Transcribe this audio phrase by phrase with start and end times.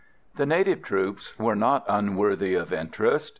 [0.33, 3.29] The native troops were not unworthy of interest.